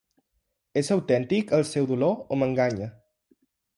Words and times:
És 0.81 0.87
autèntic 0.95 1.53
el 1.59 1.65
seu 1.73 1.91
dolor 1.91 2.17
o 2.37 2.41
m'enganya? 2.43 2.89